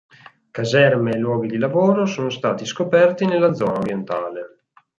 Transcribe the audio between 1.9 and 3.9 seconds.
sono stati scoperti nella zona